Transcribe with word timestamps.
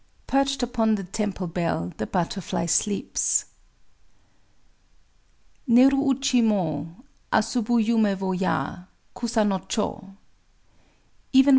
[Perched 0.25 0.63
upon 0.63 0.95
the 0.95 1.03
temple 1.03 1.45
bell, 1.45 1.93
the 1.97 2.07
butterfly 2.07 2.65
sleeps:] 2.65 3.45
Néru 5.69 6.03
uchi 6.15 6.41
mo 6.41 6.87
Asobu 7.31 7.79
yumé 7.79 8.19
wo 8.19 8.33
ya— 8.33 8.79
Kusa 9.13 9.45
no 9.47 9.59
chō! 9.59 10.09